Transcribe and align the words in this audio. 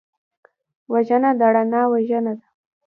وژنه 0.91 1.31
د 1.39 1.41
رڼا 1.55 1.81
وژنه 1.93 2.33
ده 2.39 2.45